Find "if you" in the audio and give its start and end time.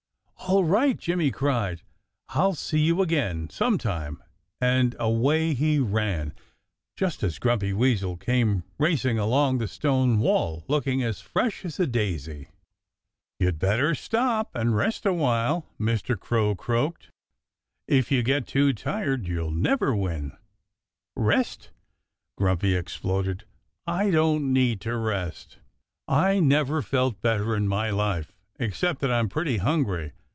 17.87-18.21